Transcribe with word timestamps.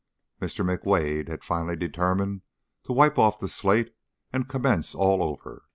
Mr. 0.41 0.65
McWade 0.65 1.27
had 1.27 1.43
finally 1.43 1.75
determined 1.75 2.41
to 2.85 2.91
wipe 2.91 3.19
off 3.19 3.37
the 3.37 3.47
slate 3.47 3.93
and 4.33 4.49
commence 4.49 4.95
all 4.95 5.21
over. 5.21 5.65